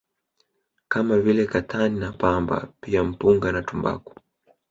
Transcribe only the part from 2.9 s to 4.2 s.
Mpunga na tumbaku